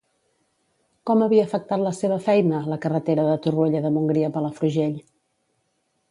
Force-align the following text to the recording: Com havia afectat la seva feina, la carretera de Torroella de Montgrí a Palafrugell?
Com 1.09 1.19
havia 1.25 1.41
afectat 1.47 1.83
la 1.87 1.91
seva 1.97 2.17
feina, 2.27 2.61
la 2.73 2.77
carretera 2.85 3.25
de 3.27 3.35
Torroella 3.43 3.81
de 3.83 3.91
Montgrí 3.99 4.23
a 4.29 4.31
Palafrugell? 4.39 4.97